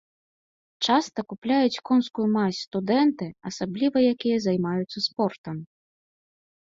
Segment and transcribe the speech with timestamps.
[0.91, 5.55] Часта купляюць конскую мазь студэнты, асабліва якія займаюцца спортам.